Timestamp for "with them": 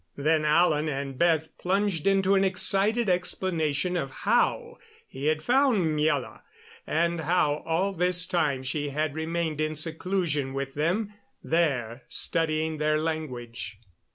10.55-11.13